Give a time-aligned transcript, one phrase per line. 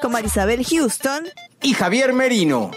[0.00, 1.28] con Marisabel Houston.
[1.62, 2.70] y Javier Merino.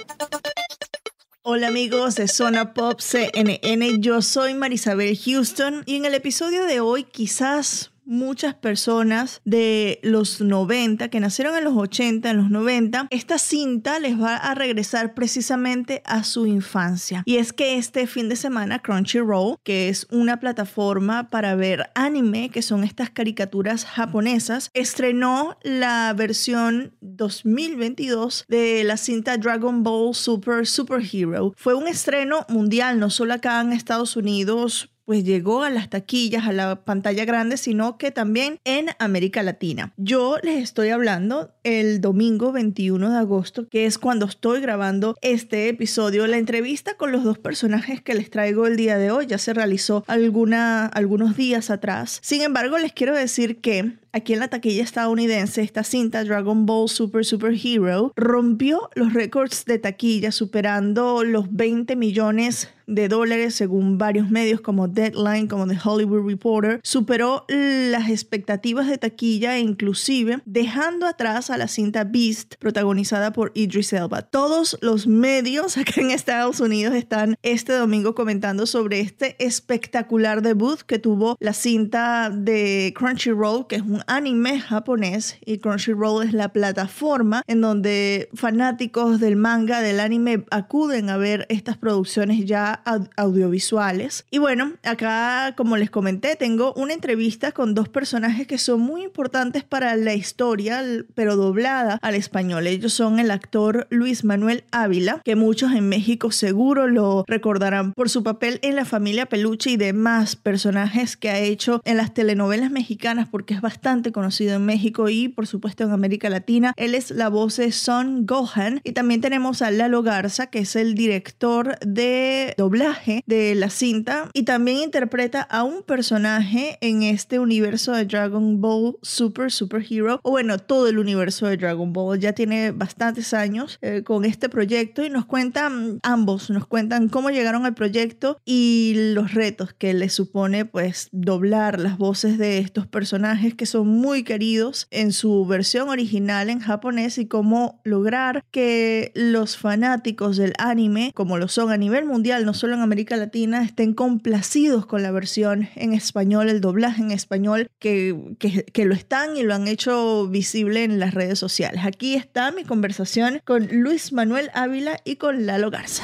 [1.42, 6.80] Hola amigos de Zona Pop CNN, yo soy Marisabel Houston y en el episodio de
[6.80, 13.08] hoy quizás muchas personas de los 90, que nacieron en los 80, en los 90,
[13.10, 17.24] esta cinta les va a regresar precisamente a su infancia.
[17.26, 22.50] Y es que este fin de semana Crunchyroll, que es una plataforma para ver anime,
[22.50, 30.68] que son estas caricaturas japonesas, estrenó la versión 2022 de la cinta Dragon Ball Super
[30.68, 31.54] Superhero.
[31.58, 36.48] Fue un estreno mundial, no solo acá en Estados Unidos, pues llegó a las taquillas,
[36.48, 39.94] a la pantalla grande, sino que también en América Latina.
[39.98, 45.70] Yo les estoy hablando el domingo 21 de agosto, que es cuando estoy grabando este
[45.70, 46.28] episodio.
[46.28, 49.54] La entrevista con los dos personajes que les traigo el día de hoy ya se
[49.54, 52.20] realizó alguna, algunos días atrás.
[52.22, 56.88] Sin embargo, les quiero decir que aquí en la taquilla estadounidense, esta cinta Dragon Ball
[56.88, 63.98] Super Super Hero rompió los récords de taquilla, superando los 20 millones de dólares según
[63.98, 70.40] varios medios como Deadline, como The Hollywood Reporter, superó las expectativas de taquilla e inclusive
[70.46, 74.22] dejando atrás a la cinta Beast protagonizada por Idris Elba.
[74.22, 80.82] Todos los medios acá en Estados Unidos están este domingo comentando sobre este espectacular debut
[80.82, 86.50] que tuvo la cinta de Crunchyroll, que es un anime japonés y Crunchyroll es la
[86.50, 92.82] plataforma en donde fanáticos del manga, del anime acuden a ver estas producciones ya
[93.16, 94.26] audiovisuales.
[94.32, 99.04] Y bueno, acá como les comenté, tengo una entrevista con dos personajes que son muy
[99.04, 100.84] importantes para la historia,
[101.16, 102.68] pero doblada al español.
[102.68, 108.10] Ellos son el actor Luis Manuel Ávila, que muchos en México seguro lo recordarán por
[108.10, 112.72] su papel en La familia Peluche y demás personajes que ha hecho en las telenovelas
[112.72, 116.74] mexicanas porque es bastante conocido en México y por supuesto en América Latina.
[116.78, 120.76] Él es la voz de Son Gohan y también tenemos a Lalo Garza, que es
[120.76, 127.40] el director de doblaje de la cinta y también interpreta a un personaje en este
[127.40, 132.20] universo de Dragon Ball Super Super Hero o bueno, todo el universo de Dragon Ball.
[132.20, 137.32] Ya tiene bastantes años eh, con este proyecto y nos cuentan ambos, nos cuentan cómo
[137.32, 142.88] llegaron al proyecto y los retos que le supone pues doblar las voces de estos
[142.88, 149.12] personajes que son muy queridos en su versión original en japonés y cómo lograr que
[149.16, 153.64] los fanáticos del anime, como lo son a nivel mundial, no solo en América Latina,
[153.64, 158.94] estén complacidos con la versión en español, el doblaje en español, que, que, que lo
[158.94, 161.82] están y lo han hecho visible en las redes sociales.
[161.86, 166.04] Aquí está mi conversación con Luis Manuel Ávila y con Lalo Garza.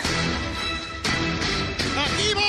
[1.97, 2.43] ¡Aquí voy!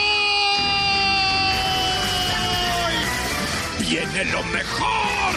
[3.89, 5.35] ¡Viene lo mejor!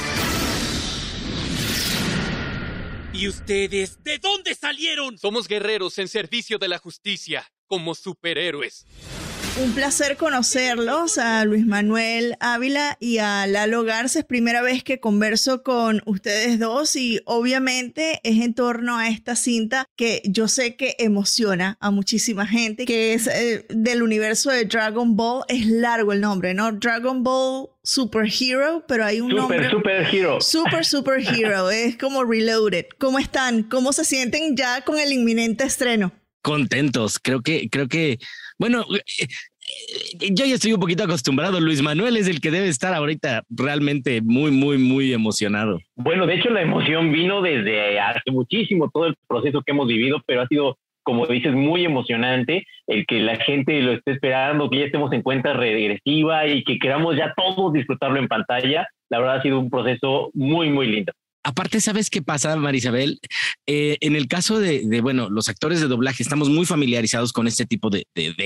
[3.15, 5.19] ¿Y ustedes de dónde salieron?
[5.19, 8.85] Somos guerreros en servicio de la justicia, como superhéroes.
[9.61, 14.17] Un placer conocerlos a Luis Manuel Ávila y a Lalo Garza.
[14.17, 19.35] Es primera vez que converso con ustedes dos y obviamente es en torno a esta
[19.35, 24.65] cinta que yo sé que emociona a muchísima gente, que es eh, del universo de
[24.65, 25.43] Dragon Ball.
[25.47, 26.71] Es largo el nombre, ¿no?
[26.71, 29.69] Dragon Ball Super Hero, pero hay un Super, nombre.
[29.69, 30.41] super hero.
[30.41, 31.69] Super Super Hero.
[31.69, 32.85] es como Reloaded.
[32.97, 33.61] ¿Cómo están?
[33.61, 36.11] ¿Cómo se sienten ya con el inminente estreno?
[36.43, 37.17] Contentos.
[37.17, 38.19] Creo que, creo que,
[38.59, 39.25] bueno, eh,
[40.19, 41.59] eh, yo ya estoy un poquito acostumbrado.
[41.59, 45.79] Luis Manuel es el que debe estar ahorita realmente muy, muy, muy emocionado.
[45.95, 50.21] Bueno, de hecho la emoción vino desde hace muchísimo, todo el proceso que hemos vivido,
[50.27, 54.79] pero ha sido, como dices, muy emocionante el que la gente lo esté esperando, que
[54.79, 58.87] ya estemos en cuenta regresiva y que queramos ya todos disfrutarlo en pantalla.
[59.09, 61.13] La verdad ha sido un proceso muy, muy lindo.
[61.43, 63.19] Aparte, ¿sabes qué pasa, Marisabel?
[63.67, 67.65] Eh, en el caso de, bueno, los actores de doblaje estamos muy familiarizados con este
[67.65, 68.05] tipo de,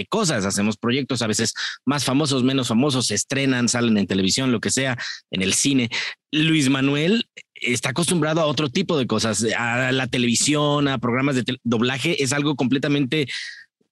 [0.09, 0.45] cosas.
[0.45, 1.53] Hacemos proyectos a veces
[1.85, 4.97] más famosos, menos famosos, se estrenan, salen en televisión, lo que sea,
[5.31, 5.89] en el cine.
[6.31, 11.59] Luis Manuel está acostumbrado a otro tipo de cosas, a la televisión, a programas de
[11.63, 13.27] doblaje, es algo completamente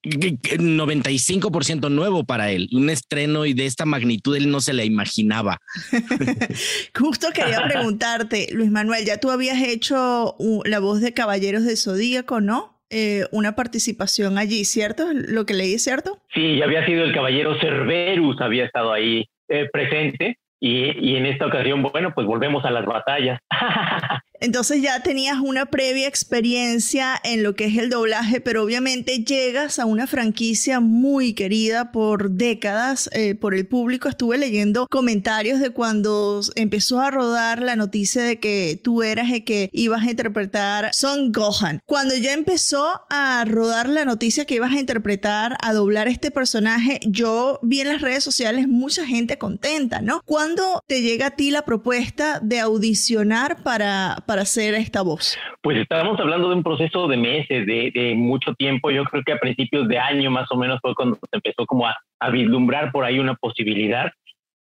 [0.05, 5.57] 95% nuevo para él, un estreno y de esta magnitud él no se la imaginaba.
[6.97, 10.35] Justo quería preguntarte, Luis Manuel, ya tú habías hecho
[10.65, 12.75] la voz de Caballeros de Zodíaco, ¿no?
[12.89, 15.07] Eh, una participación allí, ¿cierto?
[15.11, 16.21] Lo que leí es cierto.
[16.33, 21.25] Sí, ya había sido el Caballero Cerberus, había estado ahí eh, presente y, y en
[21.25, 23.39] esta ocasión, bueno, pues volvemos a las batallas.
[24.39, 29.79] Entonces ya tenías una previa experiencia en lo que es el doblaje, pero obviamente llegas
[29.79, 34.09] a una franquicia muy querida por décadas eh, por el público.
[34.09, 39.43] Estuve leyendo comentarios de cuando empezó a rodar la noticia de que tú eras el
[39.43, 41.81] que ibas a interpretar Son Gohan.
[41.85, 46.99] Cuando ya empezó a rodar la noticia que ibas a interpretar, a doblar este personaje,
[47.05, 50.21] yo vi en las redes sociales mucha gente contenta, ¿no?
[50.25, 55.37] ¿Cuándo te llega a ti la propuesta de audicionar para para hacer esta voz?
[55.61, 58.91] Pues estábamos hablando de un proceso de meses, de, mucho tiempo.
[58.91, 61.87] Yo creo que a principios de año más o menos fue cuando se empezó como
[61.87, 61.95] a,
[62.31, 64.11] vislumbrar por ahí una posibilidad.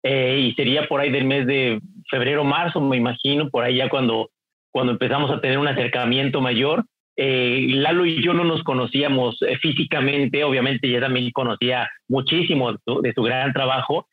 [0.04, 1.80] Eh, y sería por ahí del mes de
[2.10, 4.30] febrero, marzo, me imagino, por ahí ya cuando,
[4.72, 6.86] cuando empezamos a tener un acercamiento mayor.
[7.18, 13.13] Eh, Lalo y yo no nos conocíamos eh, físicamente, obviamente ya también conocía muchísimo de
[13.13, 14.08] su, gran trabajo,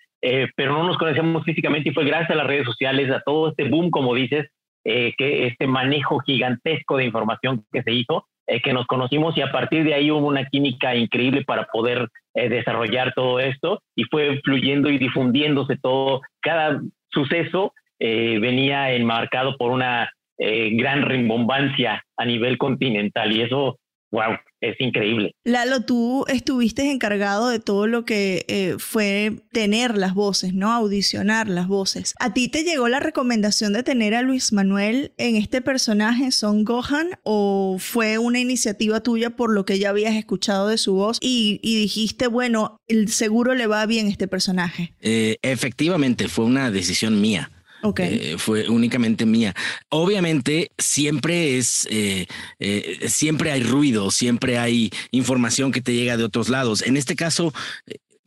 [0.57, 3.69] pero no nos conocíamos físicamente y fue gracias a las redes sociales, a todo este
[3.69, 4.51] boom, como dices,
[4.85, 9.43] eh, que este manejo gigantesco de información que se hizo, eh, que nos conocimos y
[9.43, 14.05] a partir de ahí hubo una química increíble para poder eh, desarrollar todo esto y
[14.05, 16.23] fue fluyendo y difundiéndose todo.
[16.41, 16.81] Cada
[17.11, 20.09] suceso venía enmarcado por una
[20.39, 25.33] gran rimbombancia a nivel continental y eso wow, es increíble.
[25.45, 30.73] Lalo, tú estuviste encargado de todo lo que eh, fue tener las voces, ¿no?
[30.73, 32.15] Audicionar las voces.
[32.19, 36.65] ¿A ti te llegó la recomendación de tener a Luis Manuel en este personaje, Son
[36.65, 41.19] Gohan, o fue una iniciativa tuya por lo que ya habías escuchado de su voz
[41.21, 44.93] y, dijiste, bueno, el seguro le va bien este personaje?
[45.01, 47.51] Eh, efectivamente, fue una decisión mía.
[47.83, 48.33] Okay.
[48.33, 49.55] Eh, fue únicamente mía.
[49.89, 52.27] Obviamente siempre es, eh,
[52.59, 56.83] eh, siempre hay ruido, siempre hay información que te llega de otros lados.
[56.83, 57.53] En este caso,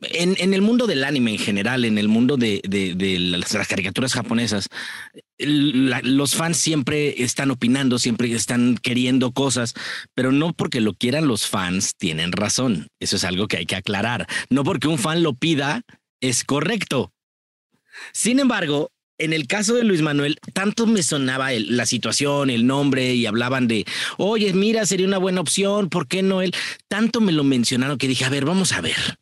[0.00, 2.60] en, el mundo del anime en general, en el mundo de,
[3.20, 4.68] las, caricaturas japonesas,
[5.38, 9.74] los fans siempre están opinando, siempre están queriendo cosas,
[10.14, 12.88] pero no porque lo quieran los fans, tienen razón.
[13.00, 14.26] Eso es algo que hay que aclarar.
[14.50, 15.82] No porque un fan lo pida,
[16.20, 17.12] es correcto.
[18.12, 23.14] Sin embargo, en el caso de Luis Manuel, tanto me sonaba la situación, el nombre
[23.14, 23.84] y hablaban de,
[24.18, 26.54] oye, mira, sería una buena opción, ¿por qué no él?
[26.88, 29.18] Tanto me lo mencionaron que dije, a ver, vamos a ver.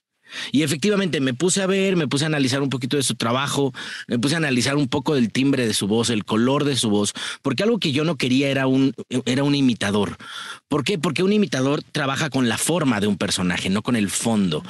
[0.52, 3.72] Y efectivamente me puse a ver, me puse a analizar un poquito de su trabajo,
[4.06, 6.90] me puse a analizar un poco del timbre de su voz, el color de su
[6.90, 8.94] voz, porque algo que yo no quería era un,
[9.25, 10.16] era un imitador.
[10.69, 10.98] ¿Por qué?
[10.98, 14.62] Porque un imitador trabaja con la forma de un personaje, no con el fondo.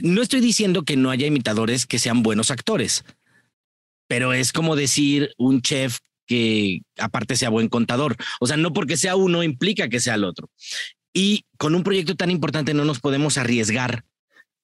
[0.00, 3.04] No estoy diciendo que no haya imitadores que sean buenos actores
[4.08, 8.16] pero es como decir un chef que aparte sea buen contador.
[8.40, 10.50] O sea, no porque sea uno implica que sea el otro.
[11.12, 14.04] Y con un proyecto tan importante no nos podemos arriesgar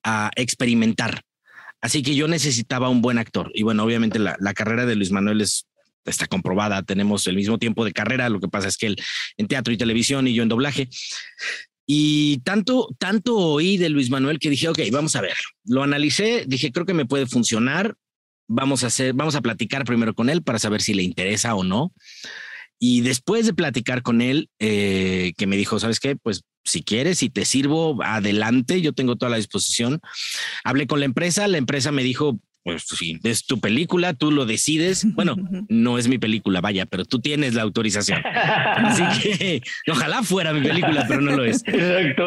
[0.02, 1.22] a experimentar.
[1.80, 3.50] Así que yo necesitaba un buen actor.
[3.54, 5.66] Y bueno, obviamente la, carrera de Luis Manuel es,
[6.04, 6.82] está comprobada.
[6.82, 8.28] Tenemos el mismo tiempo de carrera.
[8.28, 8.96] Lo que pasa es que él
[9.36, 10.88] en teatro y televisión y yo en doblaje.
[11.86, 15.36] Y tanto, tanto oí de Luis Manuel que dije, ok, vamos a ver.
[15.64, 17.96] Lo analicé, dije, creo que me puede funcionar
[18.46, 21.64] vamos a hacer, vamos a platicar primero con él para saber si le interesa o
[21.64, 21.92] no.
[22.78, 26.16] Y después de platicar con él, eh, que me dijo, ¿sabes qué?
[26.16, 30.00] Pues si quieres, si te sirvo, adelante, yo tengo toda la disposición.
[30.64, 34.46] Hablé con la empresa, la empresa me dijo, pues sí, es tu película, tú lo
[34.46, 35.04] decides.
[35.12, 35.36] Bueno,
[35.68, 38.22] no es mi película, vaya, pero tú tienes la autorización.
[38.24, 41.62] Así que ojalá fuera mi película, pero no lo es.
[41.66, 42.24] Exacto.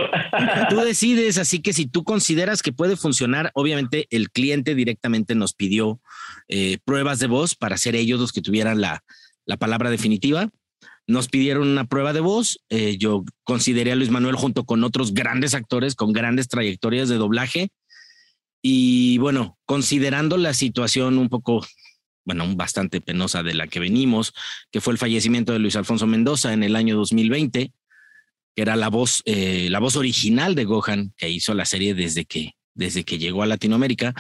[0.70, 5.54] Tú decides, así que si tú consideras que puede funcionar, obviamente el cliente directamente nos
[5.54, 6.00] pidió
[6.48, 9.04] eh, pruebas de voz para ser ellos los que tuvieran la,
[9.46, 10.50] la palabra definitiva.
[11.08, 12.60] Nos pidieron una prueba de voz.
[12.70, 17.16] Eh, yo consideré a Luis Manuel junto con otros grandes actores con grandes trayectorias de
[17.16, 17.72] doblaje
[18.70, 21.66] y bueno, considerando la situación un poco,
[22.26, 24.34] bueno, bastante penosa de la que venimos,
[24.72, 27.72] que fue el fallecimiento de Luis Alfonso Mendoza en el año 2020,
[28.54, 32.26] que era la voz, eh, la voz original de Gohan, que hizo la serie desde
[32.26, 34.14] que, desde que llegó a Latinoamérica,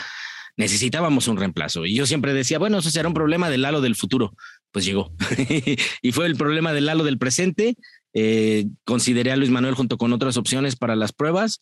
[0.55, 1.85] necesitábamos un reemplazo.
[1.85, 4.33] Y yo siempre decía, bueno, eso será un problema del halo del futuro.
[4.71, 5.11] pues llegó.
[6.01, 7.75] y fue el problema del Lalo del presente.
[8.13, 11.59] Eh, consideré a Luis Manuel junto con otras opciones para las pruebas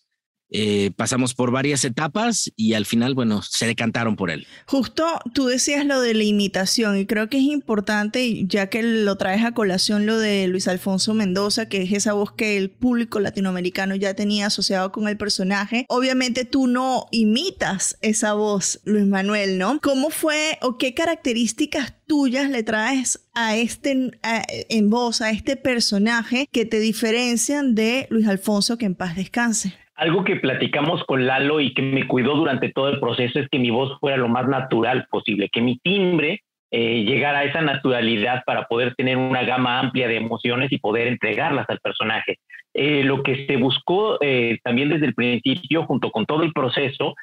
[0.49, 4.47] eh, pasamos por varias etapas y al final, bueno, se decantaron por él.
[4.67, 9.15] Justo tú decías lo de la imitación y creo que es importante, ya que lo
[9.17, 13.19] traes a colación, lo de Luis Alfonso Mendoza, que es esa voz que el público
[13.19, 15.85] latinoamericano ya tenía asociado con el personaje.
[15.89, 19.79] Obviamente tú no imitas esa voz, Luis Manuel, ¿no?
[19.81, 26.47] ¿Cómo fue o qué características tuyas le traes a este en voz a este personaje
[26.51, 29.73] que te diferencian de Luis Alfonso que en paz descanse?
[29.95, 33.59] Algo que platicamos con Lalo y que me cuidó durante todo el proceso es que
[33.59, 38.43] mi voz fuera lo más natural posible, que mi timbre eh, llegara a esa naturalidad
[38.45, 42.39] para poder tener una gama amplia de emociones y poder entregarlas al personaje.
[42.73, 47.15] Eh, lo que se buscó eh, también desde el principio, junto con todo el proceso,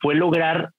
[0.00, 0.70] fue lograr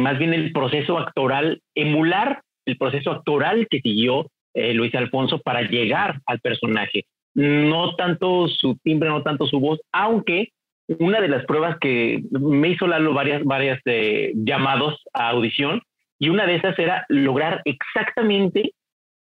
[0.00, 6.18] más bien el proceso actoral, emular el proceso actoral que siguió Luis Alfonso para llegar
[6.26, 7.04] al personaje.
[7.34, 10.48] No tanto su timbre, no tanto su voz, aunque
[10.88, 15.82] una de las pruebas que me hizo Lalo varias, varias eh, llamados a audición
[16.18, 18.72] y una de esas era lograr exactamente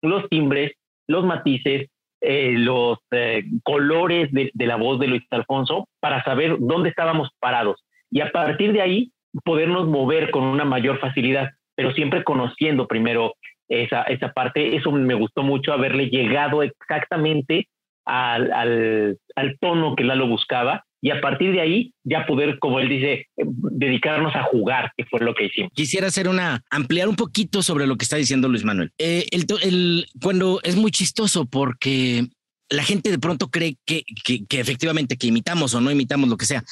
[0.01, 0.73] los timbres,
[1.07, 1.89] los matices,
[2.21, 7.83] eh, los eh, colores de, la voz de Luis Alfonso para saber dónde estábamos parados
[8.11, 9.11] y a partir de ahí
[9.43, 13.33] podernos mover con una mayor facilidad, pero siempre conociendo primero
[13.67, 14.75] esa, esa parte.
[14.75, 17.67] Eso me gustó mucho, haberle llegado exactamente
[18.05, 22.79] al, al, al tono que Lalo buscaba y a partir de ahí ya poder, como
[22.79, 25.71] él dice, dedicarnos a jugar, que fue lo que hicimos.
[25.75, 28.91] Quisiera hacer una, ampliar un poquito sobre lo que está diciendo Luis Manuel.
[28.97, 32.25] Eh, el, el, cuando es muy chistoso porque
[32.71, 36.47] la gente de pronto cree que, que, efectivamente que imitamos o no imitamos lo que
[36.47, 36.63] sea.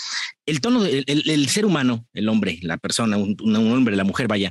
[0.47, 4.27] El tono, el, el ser humano, el hombre, la persona, un, un, hombre, la mujer,
[4.27, 4.49] vaya,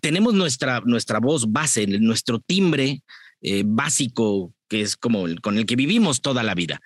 [0.00, 3.02] tenemos nuestra, nuestra voz base, nuestro timbre
[3.42, 6.80] eh, básico que es como con el que vivimos toda la vida.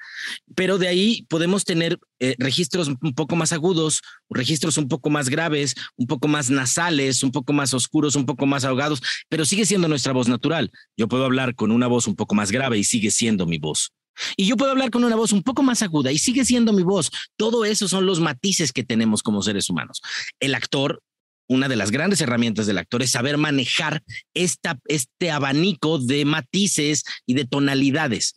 [0.54, 5.30] Pero de ahí podemos tener eh, registros un poco más agudos, registros un poco más
[5.30, 9.64] graves, un poco más nasales, un poco más oscuros, un poco más ahogados, pero sigue
[9.64, 10.70] siendo nuestra voz natural.
[10.98, 13.94] Yo puedo hablar con una voz un poco más grave y sigue siendo mi voz.
[14.36, 16.82] Y yo puedo hablar con una voz un poco más aguda y sigue siendo mi
[16.82, 17.10] voz.
[17.38, 20.02] Todo eso son los matices que tenemos como seres humanos.
[20.40, 21.02] El actor
[21.48, 24.02] una de las grandes herramientas del actor es saber manejar
[24.34, 28.34] esta, este abanico de matices y de tonalidades.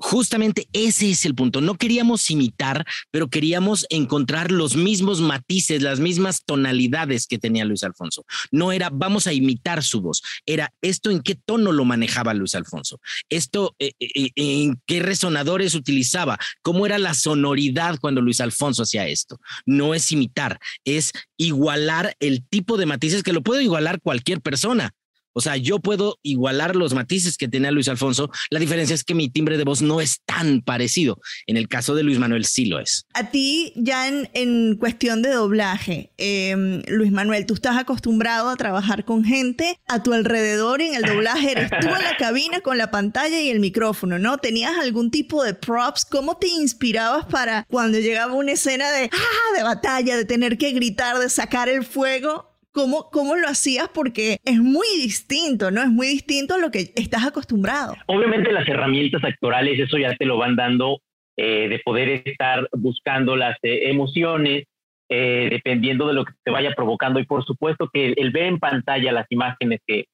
[0.00, 1.60] Justamente ese es el punto.
[1.60, 7.84] No queríamos imitar, pero queríamos encontrar los mismos matices, las mismas tonalidades que tenía Luis
[7.84, 8.24] Alfonso.
[8.50, 12.54] No era vamos a imitar su voz, era esto en qué tono lo manejaba Luis
[12.54, 18.40] Alfonso, esto eh, eh, eh, en qué resonadores utilizaba, cómo era la sonoridad cuando Luis
[18.40, 19.38] Alfonso hacía esto.
[19.66, 24.94] No es imitar, es igualar el tipo de matices que lo puede igualar cualquier persona.
[25.32, 28.30] O sea, yo puedo igualar los matices que tenía Luis Alfonso.
[28.50, 31.20] La diferencia es que mi timbre de voz no es tan parecido.
[31.46, 33.06] En el caso de Luis Manuel sí lo es.
[33.14, 39.04] A ti, ya en, cuestión de doblaje, em, Luis Manuel, tú estás acostumbrado a trabajar
[39.04, 42.78] con gente a tu alrededor y en el doblaje eres tú en la cabina con
[42.78, 44.38] la pantalla y el micrófono, ¿no?
[44.38, 46.04] ¿Tenías algún tipo de props?
[46.04, 50.72] ¿Cómo te inspirabas para cuando llegaba una escena de, ah, de batalla, de tener que
[50.72, 52.49] gritar, de sacar el fuego?
[52.72, 53.88] ¿Cómo, ¿Cómo lo hacías?
[53.92, 55.82] Porque es muy distinto, ¿no?
[55.82, 57.94] Es muy distinto a lo que estás acostumbrado.
[58.06, 61.00] Obviamente las herramientas actorales, eso ya te lo van dando
[61.36, 64.64] eh, de poder estar buscando las eh, emociones,
[65.08, 67.18] eh, dependiendo de lo que te vaya provocando.
[67.18, 70.04] Y por supuesto que el, ver en pantalla las imágenes que,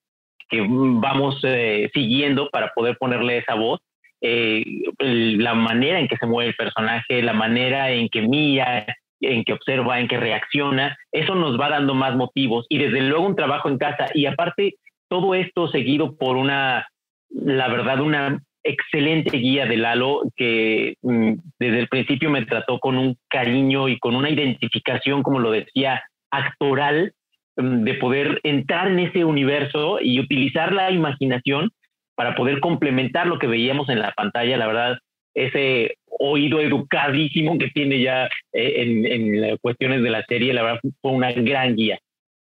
[0.48, 1.42] que vamos
[1.92, 3.80] siguiendo para poder ponerle esa voz,
[4.20, 8.86] la manera en que se mueve el personaje, la manera en que mía,
[9.20, 13.26] en que observa, en que reacciona, eso nos va dando más motivos y desde luego
[13.26, 14.74] un trabajo en casa y aparte
[15.08, 16.86] todo esto seguido por una,
[17.30, 22.98] la verdad, una excelente guía de Lalo que mm, desde el principio me trató con
[22.98, 27.12] un cariño y con una identificación, como lo decía, actoral,
[27.56, 31.70] mm, de poder entrar en ese universo y utilizar la imaginación
[32.16, 34.56] para poder complementar lo que veíamos en la pantalla.
[34.56, 34.98] La verdad,
[35.36, 40.80] ese oído educadísimo que tiene ya eh, en, en cuestiones de la serie, la verdad
[41.00, 41.98] fue una gran guía.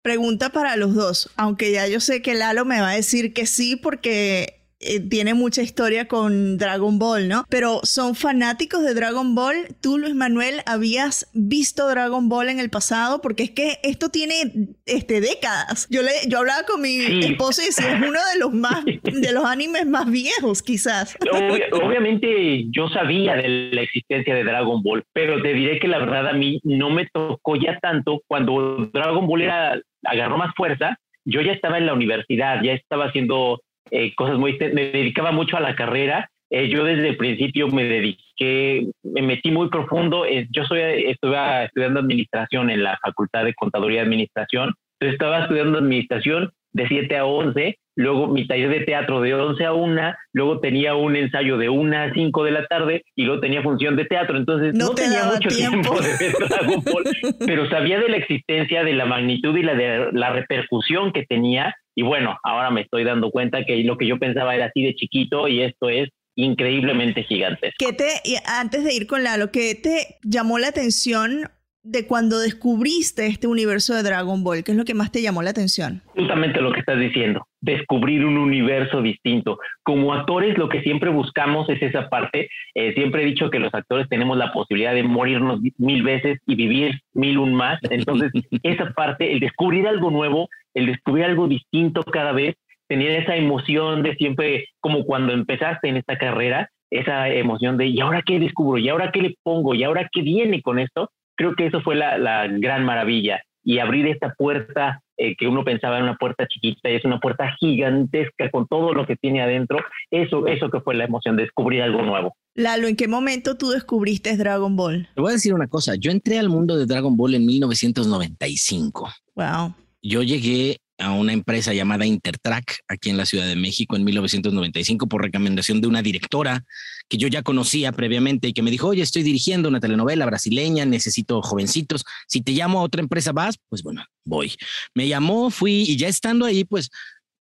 [0.03, 3.45] Pregunta para los dos, aunque ya yo sé que Lalo me va a decir que
[3.45, 7.45] sí porque eh, tiene mucha historia con Dragon Ball, ¿no?
[7.49, 9.55] Pero son fanáticos de Dragon Ball.
[9.81, 14.51] Tú, Luis Manuel, habías visto Dragon Ball en el pasado porque es que esto tiene
[14.85, 15.87] este, décadas.
[15.89, 19.31] Yo, le, yo hablaba con mi esposo y decía, es uno de los más, de
[19.31, 21.15] los animes más viejos, quizás.
[21.71, 26.27] obviamente yo sabía de la existencia de Dragon Ball, pero te diré que la verdad
[26.27, 30.97] a mí no me tocó ya tanto cuando Dragon Ball era, agarró más fuerza.
[31.23, 33.61] Yo ya estaba en la universidad, ya estaba haciendo
[33.91, 36.29] eh, cosas muy, me dedicaba mucho a la carrera.
[36.49, 40.25] Eh, yo desde el principio me dediqué, me metí muy profundo.
[40.49, 44.73] yo soy, estuve estudiando administración en la Facultad de Contaduría y Administración.
[44.99, 49.65] Entonces estaba estudiando administración de 7 a 11 luego mi taller de teatro de 11
[49.65, 53.41] a 1, luego tenía un ensayo de 1 a 5 de la tarde y luego
[53.41, 55.99] tenía función de teatro, entonces no, tenía mucho tiempo.
[55.99, 57.03] de ver Dragon Ball,
[57.45, 61.75] pero sabía de la existencia, de la magnitud y la de la repercusión que tenía
[61.95, 64.95] y bueno, ahora me estoy dando cuenta que lo que yo pensaba era así de
[64.95, 67.73] chiquito y esto es increíblemente gigante.
[67.77, 68.07] ¿Qué te,
[68.45, 71.49] antes de ir con la, lo que te llamó la atención
[71.83, 74.63] de cuando descubriste este universo de Dragon Ball?
[74.63, 76.01] ¿Qué es lo que más te llamó la atención?
[76.15, 79.57] Justamente lo que estás diciendo, descubrir un universo distinto.
[79.83, 82.49] Como actores lo que siempre buscamos es esa parte.
[82.75, 86.55] Eh, siempre he dicho que los actores tenemos la posibilidad de morirnos mil veces y
[86.55, 87.79] vivir mil un más.
[87.89, 88.31] Entonces,
[88.63, 92.55] esa parte, el descubrir algo nuevo, el descubrir algo distinto cada vez,
[92.87, 98.01] tener esa emoción de siempre, como cuando empezaste en esta carrera, esa emoción de, ¿y
[98.01, 98.77] ahora qué descubro?
[98.77, 99.73] ¿Y ahora qué le pongo?
[99.73, 101.09] ¿Y ahora qué viene con esto?
[101.35, 103.41] Creo que eso fue la, gran maravilla.
[103.63, 107.19] Y abrir esta puerta eh, que uno pensaba en una puerta chiquita y es una
[107.19, 109.77] puerta gigantesca con todo lo que tiene adentro,
[110.09, 112.35] eso, eso que fue la emoción, de descubrir algo nuevo.
[112.55, 115.07] Lalo, ¿en qué momento tú descubriste Dragon Ball?
[115.13, 119.09] Te voy a decir una cosa, yo entré al mundo de Dragon Ball en 1995.
[119.35, 119.75] Wow.
[120.01, 125.07] Yo llegué a una empresa llamada Intertrack aquí en la Ciudad de México en 1995
[125.07, 126.63] por recomendación de una directora
[127.09, 130.85] que yo ya conocía previamente y que me dijo, oye, estoy dirigiendo una telenovela brasileña,
[130.85, 134.53] necesito jovencitos, si te llamo a otra empresa vas, pues bueno, voy.
[134.95, 136.89] Me llamó, fui y ya estando ahí, pues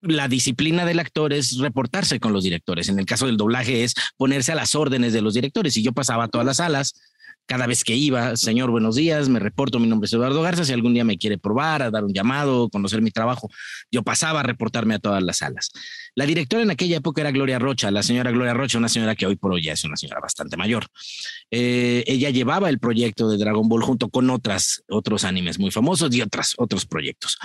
[0.03, 2.89] la disciplina del actor es reportarse con los directores.
[2.89, 5.77] En el caso del doblaje es ponerse a las órdenes de los directores.
[5.77, 6.95] Y yo pasaba a todas las salas
[7.47, 10.73] cada vez que iba, señor, buenos días, me reporto, mi nombre es Eduardo Garza, si
[10.73, 13.51] algún día me quiere probar, a dar un llamado, conocer mi trabajo,
[13.91, 15.71] yo pasaba a reportarme a todas las salas.
[16.15, 19.27] La directora en aquella época era Gloria Rocha, la señora Gloria Rocha, una señora que
[19.27, 20.87] hoy por hoy ya es una señora bastante mayor.
[21.51, 26.15] Eh, ella llevaba el proyecto de Dragon Ball junto con otras, otros animes muy famosos
[26.15, 27.39] y otras, otros proyectos.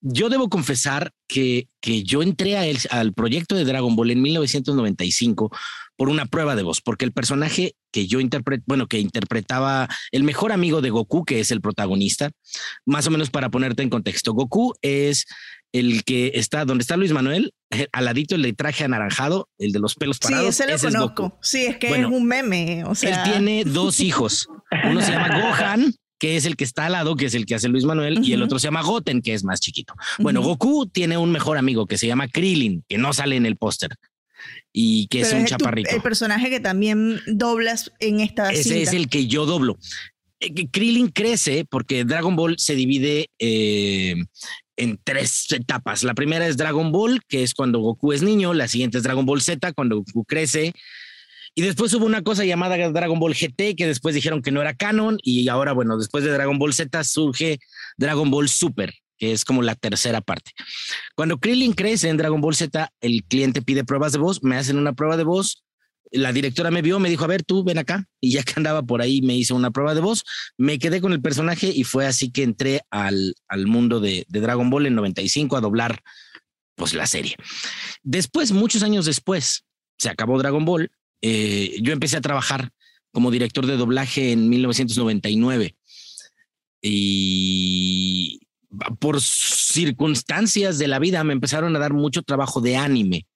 [0.00, 5.50] Yo debo confesar que, que yo entré al proyecto de Dragon Ball en 1995
[6.00, 10.24] por una prueba de voz, porque el personaje que yo interpreté, bueno, que interpretaba el
[10.24, 12.30] mejor amigo de Goku, que es el protagonista,
[12.86, 15.26] más o menos para ponerte en contexto, Goku es
[15.74, 19.72] el que está donde está Luis Manuel, eh, al ladito el de traje anaranjado, el
[19.72, 20.56] de los pelos parados.
[20.56, 21.38] Sí, ese lo conozco.
[21.42, 22.82] sí, es que es un meme.
[22.86, 23.22] O sea.
[23.22, 24.48] Él tiene dos hijos.
[24.90, 27.56] Uno se llama Gohan, que es el que está al lado, que es el que
[27.56, 29.92] hace Luis Manuel, y el otro se llama Goten, que es más chiquito.
[30.18, 33.58] Bueno, Goku tiene un mejor amigo que se llama Krillin, que no sale en el
[33.58, 33.90] póster
[34.72, 35.94] y que es un chaparrito.
[35.94, 39.78] el personaje que también doblas en esta Ese es el que yo doblo.
[40.40, 44.14] Eh, Krillin crece porque Dragon Ball se divide eh,
[44.76, 46.02] en tres etapas.
[46.02, 48.54] La primera es Dragon Ball, que es cuando Goku es niño.
[48.54, 50.72] La siguiente es Dragon Ball Z, cuando Goku crece.
[51.54, 54.74] Y después hubo una cosa llamada Dragon Ball GT, que después dijeron que no era
[54.74, 55.18] canon.
[55.22, 57.58] Y ahora, bueno, después de Dragon Ball Z surge
[57.96, 60.52] Dragon Ball Super, que es como la tercera parte.
[61.14, 64.78] Cuando Krillin crece en Dragon Ball Z, el cliente pide pruebas de voz, me hacen
[64.78, 65.62] una prueba de voz,
[66.10, 68.82] la directora me vio, me dijo, a ver, tú ven acá, y ya que andaba
[68.82, 70.24] por ahí, me hizo una prueba de voz,
[70.56, 74.70] me quedé con el personaje y fue así que entré al, al mundo de, Dragon
[74.70, 76.02] Ball en 95 a doblar
[76.74, 77.36] pues la serie.
[78.02, 79.66] Después, muchos años después,
[79.98, 82.70] se acabó Dragon Ball, eh, yo empecé a trabajar
[83.12, 85.76] como director de doblaje en 1999
[86.82, 88.09] y
[89.00, 93.26] por circunstancias de la vida me empezaron a dar mucho trabajo de anime.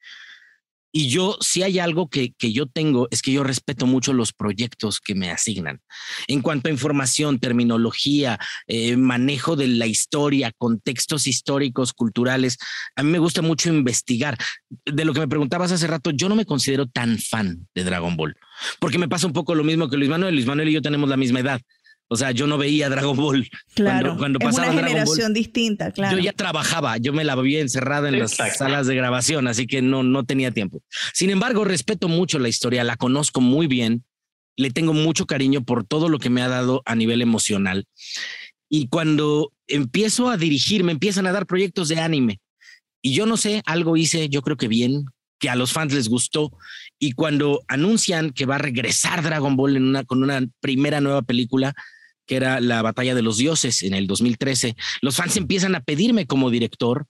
[0.97, 4.33] Y yo, si hay algo que, que, yo tengo, es que yo respeto mucho los
[4.33, 5.81] proyectos que me asignan.
[6.29, 12.59] En cuanto a información, terminología, eh, manejo de la historia, contextos históricos, culturales,
[12.95, 14.39] a mí me gusta mucho investigar.
[14.87, 18.17] De lo que me preguntabas hace rato, yo no me considero tan fan de Dragon
[18.17, 18.37] Ball,
[18.79, 20.37] porque me pasa un poco lo mismo que Luis Manuel.
[20.37, 21.61] Luis Manuel y yo tenemos la misma edad.
[22.09, 23.49] O sea, yo no veía Dragon Ball.
[23.75, 26.17] Claro, cuando, pasaba es una generación distinta, claro.
[26.17, 29.83] Yo ya trabajaba, yo me la había encerrada en las salas de grabación, así que
[29.83, 30.81] no, no tenía tiempo.
[31.13, 34.05] Sin embargo, respeto mucho la historia, la conozco muy bien,
[34.57, 37.87] le tengo mucho cariño por todo lo que me ha dado a nivel emocional.
[38.69, 42.41] Y cuando empiezo a dirigir, me empiezan a dar proyectos de anime.
[43.03, 45.07] Y yo no sé, algo hice, yo creo que bien,
[45.39, 46.53] que a los fans les gustó.
[46.99, 51.23] Y cuando anuncian que va a regresar Dragon Ball en una, con una primera nueva
[51.23, 51.75] película,
[52.27, 56.27] que era la Batalla de los Dioses en el 2013, los fans empiezan a pedirme
[56.27, 57.07] como director.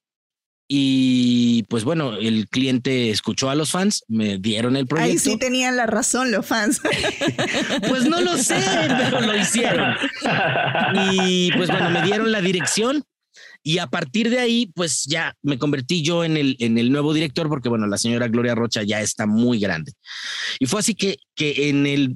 [0.66, 5.12] Y pues bueno, el cliente escuchó a los fans, me dieron el proyecto.
[5.12, 6.80] Ahí sí tenían la razón los fans.
[7.88, 9.94] pues no lo sé, pero lo hicieron.
[11.12, 13.04] Y pues bueno, me dieron la dirección
[13.62, 17.12] Y a partir de ahí, pues ya me convertí yo en el, en el nuevo
[17.12, 19.92] director, porque bueno, la señora Gloria Rocha ya está muy grande.
[20.60, 22.14] Y fue así que, que en el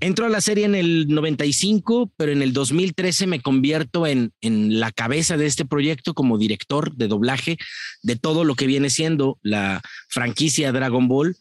[0.00, 4.78] Entro a la serie en el 95, pero en el 2013 me convierto en, en,
[4.78, 7.58] la cabeza de este proyecto como director de doblaje
[8.02, 11.36] de todo lo que viene siendo la franquicia Dragon Ball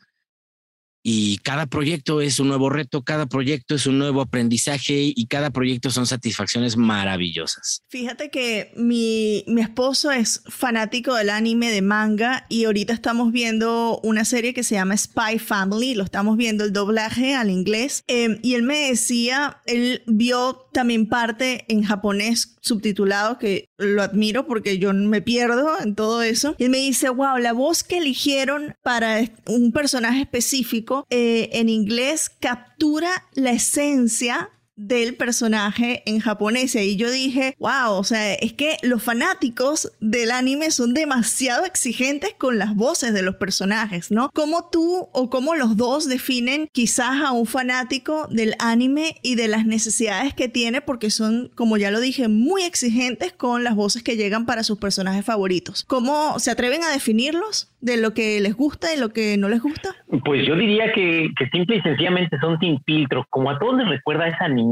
[1.10, 5.52] y cada proyecto es un nuevo reto, cada proyecto es un nuevo aprendizaje y cada
[5.52, 7.82] proyecto son satisfacciones maravillosas.
[7.88, 14.02] Fíjate que mi, mi esposo es fanático del anime de manga y ahorita estamos viendo
[14.04, 18.38] una serie que se llama Spy Family, lo estamos viendo el doblaje al inglés eh,
[18.44, 24.80] y él me decía, él vio también parte en japonés subtitulado, que lo admiro porque
[24.80, 26.56] yo me pierdo en todo eso.
[26.58, 32.32] Y me dice, wow, la voz que eligieron para un personaje específico eh, en inglés
[32.40, 36.76] captura la esencia del personaje en japonés.
[36.76, 42.34] Y yo dije, wow, o sea, es que los fanáticos del anime son demasiado exigentes
[42.38, 44.30] con las voces de los personajes, ¿no?
[44.34, 49.48] ¿Cómo tú o cómo los dos definen quizás a un fanático del anime y de
[49.48, 50.82] las necesidades que tiene?
[50.82, 54.78] Porque son, como ya lo dije, muy exigentes con las voces que llegan para sus
[54.78, 55.84] personajes favoritos.
[55.86, 57.72] ¿Cómo se atreven a definirlos?
[57.80, 59.90] de lo que les gusta y lo que no les gusta?
[60.26, 63.88] Pues yo diría que, que simple y sencillamente son sin filtros, como a todos les
[63.88, 64.67] recuerda esa niñez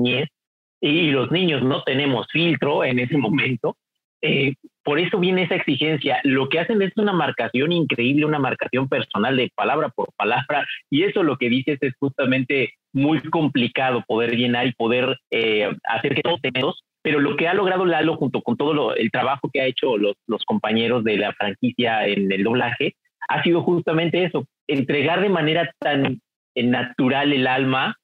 [0.82, 3.78] y los niños no tenemos filtro en ese momento.
[4.22, 6.20] Eh, por eso viene esa exigencia.
[6.24, 11.04] Lo que hacen es una marcación increíble, una marcación personal de palabra por palabra, y
[11.04, 16.22] eso lo que dices es justamente muy complicado poder llenar y poder eh, hacer que
[16.22, 16.82] todos tenemos.
[17.02, 20.16] Pero lo que ha logrado Lalo junto con todo el trabajo que ha hecho los,
[20.28, 22.96] los compañeros de la franquicia en el doblaje
[23.28, 26.22] ha sido justamente eso, entregar de manera tan
[26.56, 27.98] natural el alma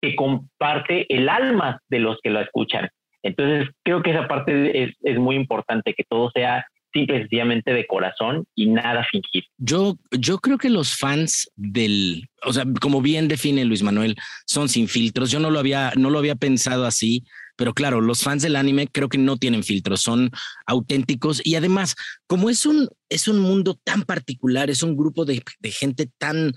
[0.00, 2.88] que comparte el alma de los que lo escuchan.
[3.22, 7.86] Entonces, creo que esa parte es, es muy importante, que todo sea simple sencillamente de
[7.86, 9.44] corazón y nada fingir.
[9.58, 14.68] Yo, yo creo que los fans del, o sea, como bien define Luis Manuel, son
[14.68, 15.30] sin filtros.
[15.30, 17.24] Yo no lo había, no lo había pensado así,
[17.56, 20.30] pero claro, los fans del anime creo que no tienen filtros, son
[20.66, 21.94] auténticos y además,
[22.26, 26.52] como es un, es un mundo tan particular, es un grupo de, de gente tan,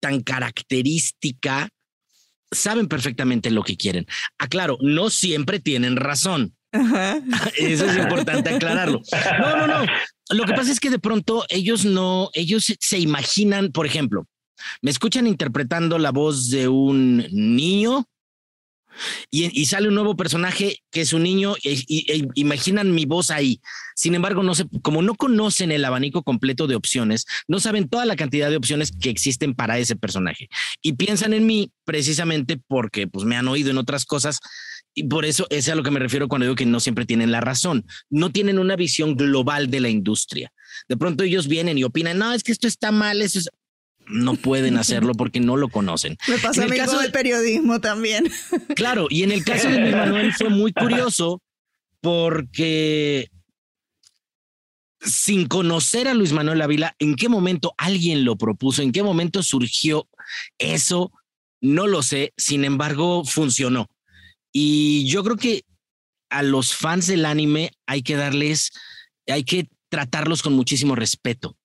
[0.00, 1.68] tan característica,
[2.50, 4.06] saben perfectamente lo que quieren.
[4.38, 6.54] Aclaro, no siempre tienen razón.
[7.56, 9.00] Eso es importante aclararlo.
[9.40, 9.86] No, no, no.
[10.30, 14.26] Lo que pasa es que de pronto ellos no, ellos se imaginan, por ejemplo,
[14.82, 18.08] me escuchan interpretando la voz de un niño
[19.30, 23.60] y, sale un nuevo personaje que es un niño e imaginan mi voz ahí.
[23.94, 28.04] Sin embargo, no sé, como no conocen el abanico completo de opciones, no saben toda
[28.04, 30.48] la cantidad de opciones que existen para ese personaje
[30.82, 34.40] y piensan en mí precisamente porque pues me han oído en otras cosas
[34.94, 37.30] y por eso es a lo que me refiero cuando digo que no siempre tienen
[37.30, 37.84] la razón.
[38.08, 40.52] No tienen una visión global de la industria.
[40.88, 43.50] De pronto ellos vienen y opinan, no, es que esto está mal, eso es
[44.08, 46.16] no pueden hacerlo porque no lo conocen.
[46.28, 48.30] Me pasa en el caso del periodismo también.
[48.76, 51.42] Claro, y en el caso de Luis Manuel fue muy curioso
[52.00, 53.30] porque
[55.00, 58.82] sin conocer a Luis Manuel Ávila, ¿en qué momento alguien lo propuso?
[58.82, 60.08] ¿En qué momento surgió
[60.58, 61.10] eso?
[61.60, 63.88] No lo sé, sin embargo, funcionó.
[64.52, 65.64] Y yo creo que
[66.28, 68.72] a los fans del anime hay que darles,
[69.26, 71.56] hay que tratarlos con muchísimo respeto,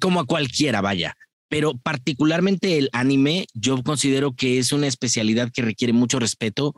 [0.00, 1.16] como a cualquiera, vaya
[1.50, 6.74] pero particularmente el anime, yo considero que es una especialidad que requiere mucho respeto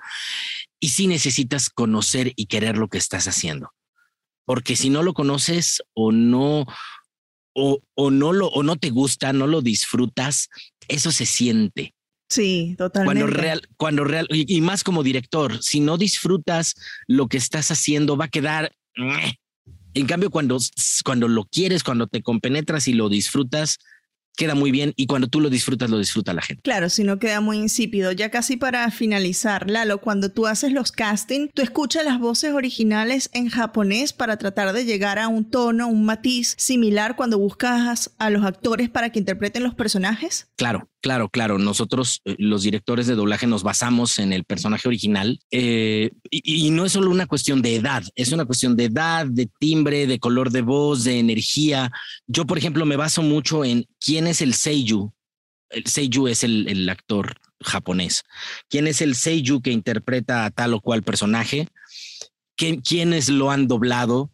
[0.80, 3.70] y si necesitas conocer y querer lo que estás haciendo.
[4.46, 6.64] Porque si no lo conoces o no,
[7.54, 10.48] o, o no lo, o no te gusta, no lo disfrutas,
[10.88, 11.94] eso se siente.
[12.30, 13.20] Sí, totalmente.
[13.20, 16.74] Cuando real, cuando real, y, y más como director, si no disfrutas
[17.06, 18.74] lo que estás haciendo, va a quedar.
[19.92, 20.56] En cambio, cuando,
[21.04, 23.78] cuando lo quieres, cuando te compenetras y lo disfrutas,
[24.36, 26.62] queda muy bien y cuando tú lo disfrutas, lo disfruta la gente.
[26.62, 28.12] Claro, si no queda muy insípido.
[28.12, 33.30] Ya casi para finalizar, Lalo, cuando tú haces los castings, tú escuchas las voces originales
[33.32, 38.30] en japonés para tratar de llegar a un tono, un matiz similar cuando buscas a
[38.30, 40.48] los actores para que interpreten los personajes.
[40.56, 41.58] Claro, Claro, claro.
[41.58, 46.84] Nosotros, eh, los directores de doblaje, nos basamos en el personaje original eh, y, no
[46.84, 50.50] es solo una cuestión de edad, es una cuestión de edad, de timbre, de color
[50.50, 51.90] de voz, de energía.
[52.28, 55.12] Yo, por ejemplo, me baso mucho en quién es el Seiyu.
[55.70, 58.22] El Seiyu es el, actor japonés.
[58.68, 61.66] ¿Quién es el Seiyu que interpreta a tal o cual personaje?
[62.56, 64.30] ¿Quiénes lo han doblado?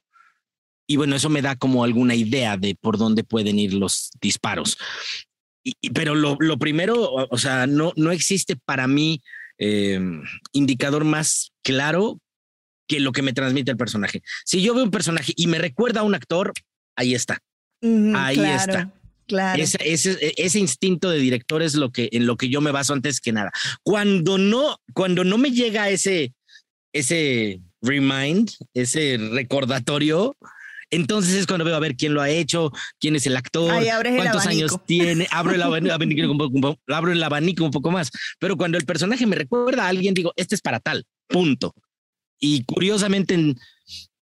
[0.87, 4.77] Y bueno, eso me da como alguna idea de por dónde pueden ir los disparos
[5.95, 9.23] pero lo, lo, primero, o sea, no, no existe para mí
[9.59, 12.21] em, indicador más claro
[12.87, 14.23] que lo que me transmite el personaje.
[14.45, 16.53] Si yo veo un personaje y me recuerda a un actor,
[16.97, 17.39] ahí está.
[18.15, 18.93] ahí está.
[19.27, 19.63] Claro.
[19.63, 22.95] Ese, ese, ese, instinto de director es lo que en lo que yo me baso
[22.95, 23.53] antes que nada.
[23.83, 26.33] Cuando no, cuando no me llega ese,
[26.95, 30.35] ese remind, ese recordatorio,
[30.91, 33.73] entonces es cuando veo a ver quién lo ha hecho, quién es el actor,
[34.17, 38.11] cuántos años tiene, abro el, abanico un poco, abro el abanico un poco más.
[38.39, 41.75] Pero cuando el personaje me recuerda a alguien, digo, este es para tal, punto.
[42.41, 43.57] Y curiosamente en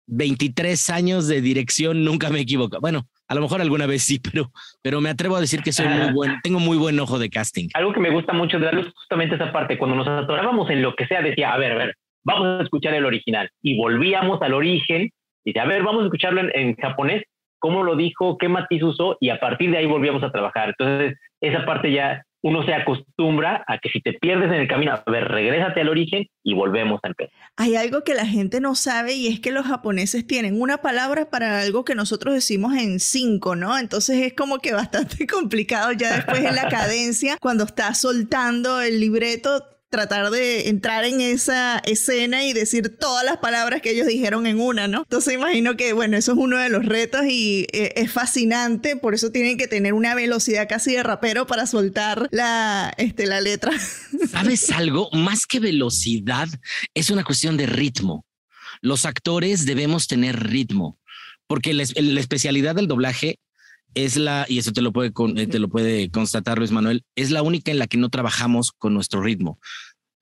[0.08, 2.80] 23 años de dirección nunca me equivoco.
[2.82, 5.88] Bueno, a lo mejor alguna vez sí, pero, pero me atrevo a decir que soy
[5.88, 7.70] muy buen, tengo muy buen ojo de casting.
[7.74, 10.96] Algo que me gusta mucho de la justamente esa parte, cuando nos atorábamos en lo
[10.96, 13.50] que sea, decía, a ver, a ver, vamos a escuchar el original.
[13.62, 15.12] Y volvíamos al origen,
[15.44, 17.24] y a ver, vamos a escucharlo en, japonés,
[17.60, 20.70] cómo lo dijo, qué matiz usó, y a partir de ahí volvíamos a trabajar.
[20.70, 24.94] Entonces, esa parte ya uno se acostumbra a que si te pierdes en el camino,
[24.94, 27.34] a ver, regrésate al origen y volvemos a empezar.
[27.56, 31.30] Hay algo que la gente no sabe y es que los japoneses tienen una palabra
[31.30, 33.78] para algo que nosotros decimos en cinco, ¿no?
[33.78, 39.00] Entonces es como que bastante complicado ya después en la cadencia, cuando estás soltando el
[39.00, 44.48] libreto, tratar de entrar en esa escena y decir todas las palabras que ellos dijeron
[44.48, 45.00] en una, ¿no?
[45.02, 49.14] Entonces imagino que, bueno, eso es uno de los retos y eh, es fascinante, por
[49.14, 53.74] eso tienen que tener una velocidad casi de rapero para soltar la, este, la letra.
[54.32, 55.10] ¿Sabes algo?
[55.12, 56.48] Más que velocidad,
[56.94, 58.26] es una cuestión de ritmo.
[58.80, 60.98] Los actores debemos tener ritmo,
[61.48, 63.40] porque la, la especialidad del doblaje
[63.94, 67.32] es la, y eso te lo puede, eh, te lo puede constatar Luis Manuel, es
[67.32, 69.60] la única en la que no trabajamos con nuestro ritmo.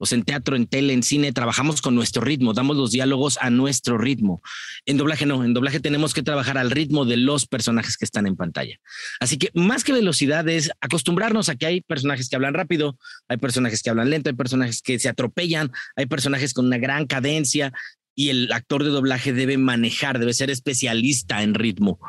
[0.01, 3.37] O sea, en teatro, en tele, en cine, trabajamos con nuestro ritmo, damos los diálogos
[3.41, 4.41] a nuestro ritmo.
[4.85, 8.25] En doblaje no, en doblaje tenemos que trabajar al ritmo de los personajes que están
[8.25, 8.79] en pantalla.
[9.19, 13.37] Así que más que velocidad es acostumbrarnos a que hay personajes que hablan rápido, hay
[13.37, 17.73] personajes que hablan lento, hay personajes que se atropellan, hay personajes con una gran cadencia
[18.15, 21.99] y el actor de doblaje debe manejar, debe ser especialista en ritmo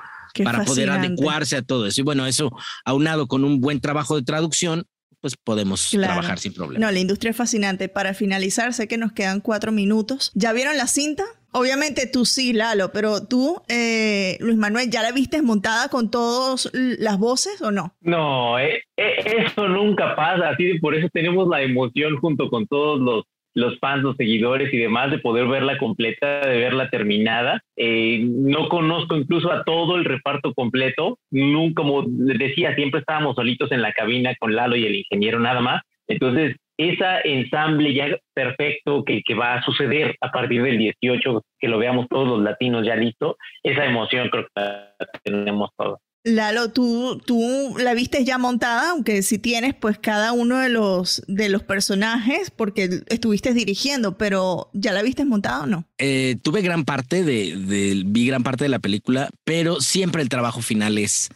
[0.44, 2.00] para poder adecuarse a todo eso.
[2.00, 2.50] Y bueno, eso
[2.84, 4.86] aunado con un buen trabajo de traducción,
[5.20, 6.86] pues podemos trabajar sin problema.
[6.86, 7.88] No, la industria es fascinante.
[7.88, 10.32] Para finalizar, sé que nos quedan cuatro minutos.
[10.34, 11.24] ¿Ya vieron la cinta?
[11.52, 16.70] Obviamente tú sí, Lalo, pero tú, eh, Luis Manuel, ¿ya la viste montada con todas
[16.72, 17.96] las voces o no?
[18.00, 23.00] No, eh, eh, eso nunca pasa, así por eso tenemos la emoción junto con todos
[23.00, 27.62] los los fans, los seguidores y demás de poder verla completa, de verla terminada.
[27.76, 31.18] Eh, no conozco incluso a todo el reparto completo.
[31.30, 35.60] Nunca, como decía, siempre estábamos solitos en la cabina con Lalo y el ingeniero nada
[35.60, 35.82] más.
[36.06, 41.68] Entonces, esa ensamble ya perfecto que, que va a suceder a partir del 18, que
[41.68, 45.98] lo veamos todos los latinos ya listo, esa emoción creo que la tenemos todos.
[46.22, 51.22] Lalo, tú, tú la viste ya montada, aunque si tienes pues cada uno de los,
[51.28, 55.86] de los personajes, porque estuviste dirigiendo, pero ¿ya la viste montada o no?
[55.96, 60.28] Eh, tuve gran parte de, de, vi gran parte de la película, pero siempre el
[60.28, 61.30] trabajo final es,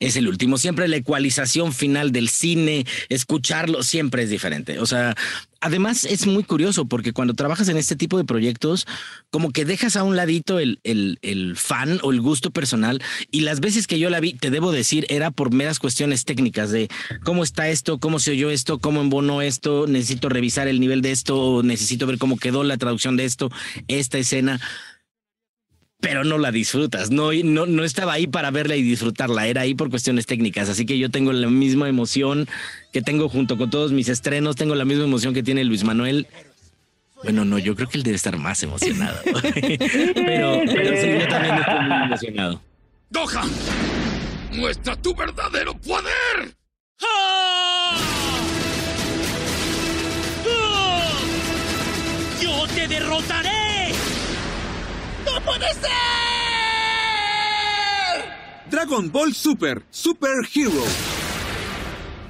[0.00, 0.58] es el último.
[0.58, 4.78] Siempre la ecualización final del cine, escucharlo, siempre es diferente.
[4.78, 5.14] O sea,
[5.64, 8.86] además es muy curioso porque cuando trabajas en este tipo de proyectos,
[9.30, 13.60] como que dejas a un ladito el, el, fan o el gusto personal y las
[13.60, 16.88] veces que yo la vi, te debo decir, era por meras cuestiones técnicas de
[17.24, 21.12] cómo está esto, cómo se oyó esto, cómo embonó esto, necesito revisar el nivel de
[21.12, 23.50] esto, necesito ver cómo quedó la traducción de esto,
[23.88, 24.60] esta escena
[26.04, 27.10] pero no la disfrutas.
[27.10, 30.68] No, no, no estaba ahí para verla y disfrutarla, era ahí por cuestiones técnicas.
[30.68, 32.46] Así que yo tengo la misma emoción
[32.92, 36.26] que tengo junto con todos mis estrenos, tengo la misma emoción que tiene Luis Manuel.
[37.22, 39.18] Bueno, no, yo creo que él debe estar más emocionado.
[39.24, 42.62] pero, pero sí, yo también estoy muy emocionado.
[43.10, 43.48] ¡Gohan!
[44.52, 46.54] ¡Muestra tu verdadero poder!
[47.00, 47.96] ¡Ah!
[50.46, 51.20] ¡Ah!
[52.42, 53.63] ¡Yo te derrotaré!
[58.86, 60.84] Dragon Ball Super, Super Hero.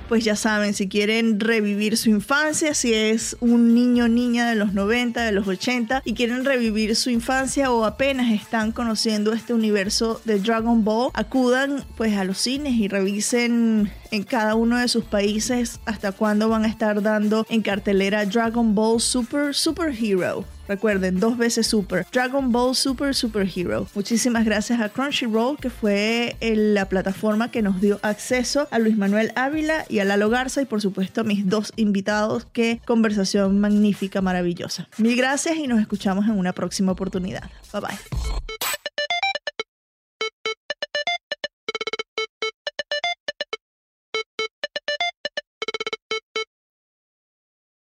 [0.08, 4.72] Pues ya saben, si quieren revivir su infancia, si es un niño niña de los
[4.72, 10.20] 90, de los 80 y quieren revivir su infancia o apenas están conociendo este universo
[10.24, 15.02] de Dragon Ball, acudan pues a los cines y revisen en cada uno de sus
[15.02, 20.44] países hasta cuándo van a estar dando en cartelera Dragon Ball Super Super Hero.
[20.68, 22.06] Recuerden, dos veces Super.
[22.12, 23.86] Dragon Ball Super Super Hero.
[23.94, 29.32] Muchísimas gracias a Crunchyroll, que fue la plataforma que nos dio acceso a Luis Manuel
[29.36, 32.46] Ávila y a Lalo Garza y por supuesto a mis dos invitados.
[32.52, 34.88] Qué conversación magnífica, maravillosa.
[34.98, 37.50] Mil gracias y nos escuchamos en una próxima oportunidad.
[37.72, 38.83] Bye bye.